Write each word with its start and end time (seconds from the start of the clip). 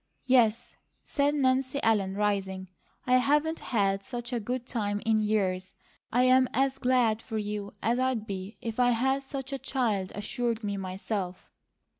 "Yes," 0.25 0.75
said 1.05 1.35
Nancy 1.35 1.79
Ellen, 1.83 2.15
rising, 2.15 2.69
"I 3.05 3.17
haven't 3.17 3.59
had 3.59 4.03
such 4.03 4.33
a 4.33 4.39
good 4.39 4.65
time 4.65 4.99
in 5.05 5.19
years. 5.21 5.75
I'm 6.11 6.47
as 6.55 6.79
glad 6.79 7.21
for 7.21 7.37
you 7.37 7.75
as 7.83 7.99
I'd 7.99 8.25
be 8.25 8.57
if 8.61 8.79
I 8.79 8.89
had 8.97 9.21
such 9.21 9.53
a 9.53 9.59
child 9.59 10.11
assured 10.15 10.63
me, 10.63 10.75
myself." 10.75 11.51